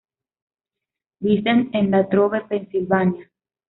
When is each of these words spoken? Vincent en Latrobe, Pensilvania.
Vincent 1.21 1.69
en 1.75 1.91
Latrobe, 1.91 2.41
Pensilvania. 2.49 3.29